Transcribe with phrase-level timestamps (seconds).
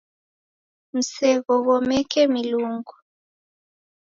[0.95, 2.95] Mseghoghomekee milungu.